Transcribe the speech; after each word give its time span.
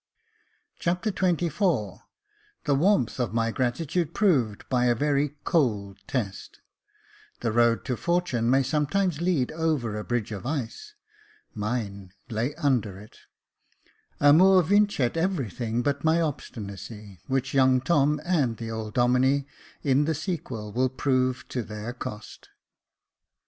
Chapter 0.79 1.11
XXIV 1.11 1.99
The 2.65 2.73
warmth 2.73 3.19
of 3.19 3.35
my 3.35 3.51
gratitude 3.51 4.15
proved 4.15 4.67
by 4.67 4.85
a 4.85 4.95
very 4.95 5.35
cold 5.43 5.99
test— 6.07 6.59
The 7.41 7.51
road 7.51 7.85
to 7.85 7.95
fortune 7.95 8.49
may 8.49 8.63
sometimes 8.63 9.21
lead 9.21 9.51
over 9.51 9.95
a 9.95 10.03
bridge 10.03 10.31
of 10.31 10.43
ice— 10.43 10.95
Mine 11.53 12.13
lay 12.31 12.55
under 12.55 12.97
it— 12.99 13.19
Amor 14.29 14.63
Vincet 14.63 15.15
everything 15.15 15.83
but 15.83 16.03
my 16.03 16.19
obstinacy, 16.19 17.19
which 17.27 17.53
young 17.53 17.79
Tom 17.79 18.19
and 18.25 18.57
the 18.57 18.71
old 18.71 18.95
Domine 18.95 19.45
in 19.83 20.05
the 20.05 20.15
sequel 20.15 20.71
will 20.71 20.89
prove 20.89 21.47
to 21.49 21.61
their 21.61 21.93
cost. 21.93 22.49